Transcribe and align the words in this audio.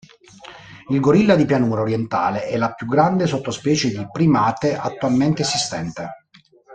Il 0.89 0.99
gorilla 0.99 1.35
di 1.35 1.45
pianura 1.45 1.81
orientale 1.81 2.45
è 2.47 2.57
la 2.57 2.73
più 2.73 2.87
grande 2.87 3.27
sottospecie 3.27 3.89
di 3.95 4.03
primate 4.11 4.75
attualmente 4.75 5.43
esistente. 5.43 6.09